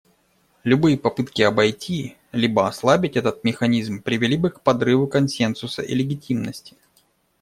[0.63, 6.75] Любые попытки обойти либо ослабить этот механизм привели бы к подрыву консенсуса и легитимности.